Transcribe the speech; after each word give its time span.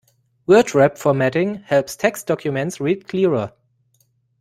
Word 0.47 0.73
wrap 0.73 0.97
formatting 0.97 1.61
helps 1.67 1.95
text 1.95 2.25
documents 2.25 2.79
read 2.79 3.07
clearer. 3.07 3.53